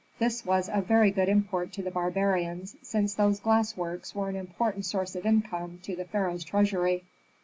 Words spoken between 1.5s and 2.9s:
to the barbarians,